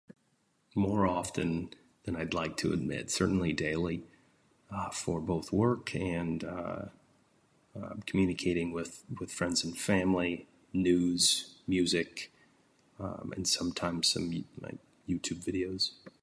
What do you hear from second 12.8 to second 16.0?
and uhm sometimes, ah, some like YouTube videos.